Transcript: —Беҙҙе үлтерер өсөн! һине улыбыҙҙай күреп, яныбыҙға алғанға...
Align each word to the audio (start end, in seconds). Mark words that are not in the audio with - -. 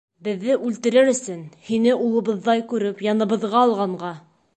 —Беҙҙе 0.27 0.53
үлтерер 0.69 1.11
өсөн! 1.11 1.43
һине 1.67 1.93
улыбыҙҙай 2.05 2.65
күреп, 2.73 3.05
яныбыҙға 3.09 3.61
алғанға... 3.67 4.11